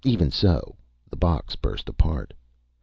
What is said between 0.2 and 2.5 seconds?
so, the box burst apart.